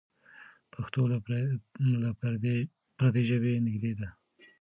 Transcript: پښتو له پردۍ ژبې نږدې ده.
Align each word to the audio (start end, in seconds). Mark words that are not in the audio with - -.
پښتو 0.73 1.01
له 2.03 2.09
پردۍ 2.97 3.23
ژبې 3.29 3.53
نږدې 3.65 3.91
ده. 3.99 4.07